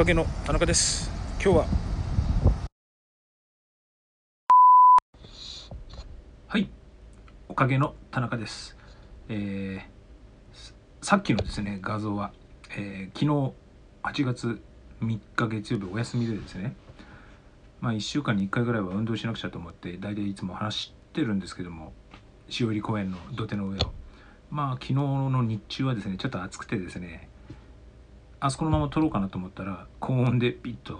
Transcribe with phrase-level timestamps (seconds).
[0.00, 1.10] かげの田中です。
[1.44, 1.66] 今日は。
[6.48, 6.70] はい。
[7.50, 8.78] おかげの田中です。
[9.28, 12.32] えー、さっきのですね画像は、
[12.74, 13.26] えー、昨
[14.10, 14.62] 日8月
[15.02, 16.74] 3日月曜日お休みでですね。
[17.82, 21.92] まあ1週間に1回ぐらいは運動しなくちゃと思って大体いつも話してるんですけども
[22.48, 23.92] 潮入公園の土手の上を。
[24.50, 27.28] まあ昨日の日中はですねちょっと暑くてですね
[28.40, 30.98] あそこのまま撮ろうかなと思ったら高温でピッと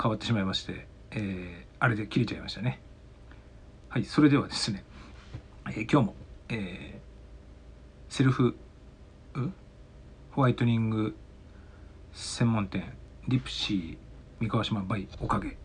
[0.00, 2.80] 変わってしまいまして、えー、あれで切れちゃいましたね。
[3.88, 4.84] はいそれではですね、
[5.66, 6.14] えー、今日も、
[6.50, 8.54] えー、セルフ
[10.32, 11.16] ホワイトニング
[12.12, 12.92] 専門店
[13.28, 13.96] リプシィ
[14.40, 15.56] 三河島 by オカゲ、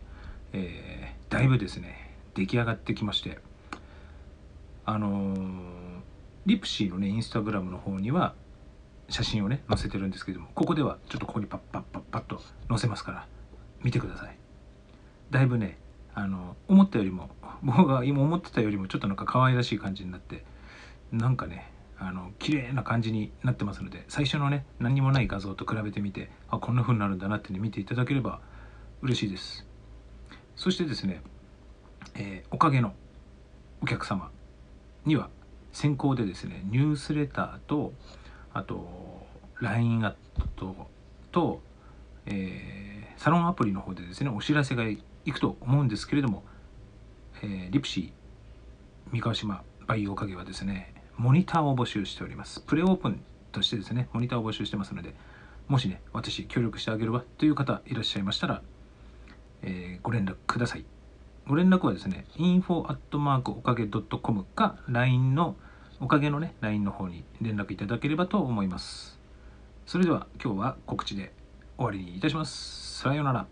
[0.54, 3.38] えー、だいぶですね出来上がってきまして
[4.86, 6.00] あのー、
[6.46, 8.34] リプシーのねインスタグラムの方には
[9.08, 13.26] 写真をね載せてるんですけどもここではちょっとここにパッパッパッパッと載せますから
[13.82, 14.36] 見てください。
[15.30, 15.78] だいぶね
[16.14, 17.28] あの思ったよりも
[17.62, 20.44] 僕が今思ってたよりもちょっとなんか可愛らしい感じになって
[21.12, 28.40] なんかねあの綺麗な感じになってますので最初のね何にもない画像と比べてみてあこんな風になるんだなってね見ていただければ
[29.02, 29.66] 嬉しいです。
[30.56, 31.20] そしてですね、
[32.14, 32.94] えー、おかげの
[33.80, 34.30] お客様
[35.04, 35.28] には
[35.72, 37.92] 先行でですねニュースレターと
[38.54, 39.26] あと
[39.60, 40.14] LINE アッ
[40.56, 40.74] ト
[41.32, 41.60] と、
[42.26, 44.98] えー、サロンアプリの方でですねお知らせがい
[45.30, 46.44] くと思うんですけれども、
[47.42, 52.60] えー、リプシー三河島バイオカゲはですねモニターを募集しております。
[52.60, 53.20] プレオープン
[53.52, 55.14] としてですねモニターを募集してますので
[55.68, 58.62] もしね私協力してあげるわという方いらっしゃいましたら、
[59.62, 60.84] えー、ご連絡ください。
[61.46, 65.56] ご連絡はですね info@ おかげ .com か LINE の
[66.00, 69.18] おかげのね LINE の方に連絡いただければと思います。
[69.86, 71.32] それでは今日は告知で
[71.76, 73.00] 終わりにいたします。
[73.00, 73.46] さようなら。